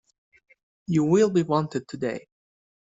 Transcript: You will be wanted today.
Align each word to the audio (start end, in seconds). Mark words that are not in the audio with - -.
You 0.87 1.03
will 1.03 1.29
be 1.29 1.43
wanted 1.43 1.87
today. 1.87 2.27